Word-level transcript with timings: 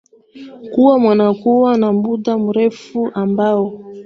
kuwa 0.71 0.97
wanakuwa 1.05 1.77
na 1.77 1.93
muda 1.93 2.37
mrefu 2.37 3.11
ambao 3.13 3.79